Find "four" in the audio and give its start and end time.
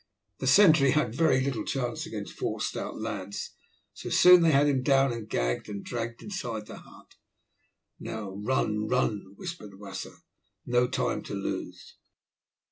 2.33-2.59